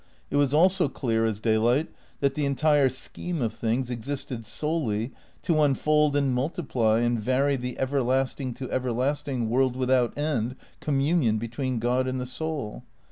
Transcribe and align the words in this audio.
It 0.31 0.35
was 0.35 0.51
also 0.51 0.89
clear 0.89 1.27
as 1.27 1.39
daylight 1.39 1.87
that 2.21 2.33
the 2.33 2.43
entire 2.43 2.89
scheme 2.89 3.39
of 3.39 3.53
things 3.53 3.91
existed 3.91 4.47
solely 4.47 5.11
to 5.43 5.59
un 5.59 5.75
fold 5.75 6.15
and 6.15 6.33
multiply 6.33 7.01
and 7.01 7.19
vary 7.21 7.55
the 7.55 7.77
everlasting 7.77 8.55
to 8.55 8.71
everlasting 8.71 9.47
world 9.47 9.75
without 9.75 10.17
end 10.17 10.55
communion 10.79 11.37
between 11.37 11.77
God 11.77 12.07
and 12.07 12.19
the 12.19 12.25
soul. 12.25 12.81